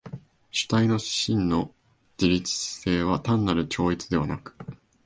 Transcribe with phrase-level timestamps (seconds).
[0.49, 1.75] 主体の真の
[2.17, 4.55] 自律性は単なる超越でなく、